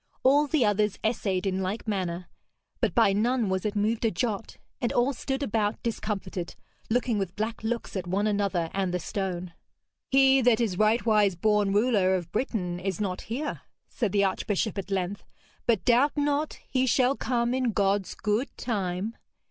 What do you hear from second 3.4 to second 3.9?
was it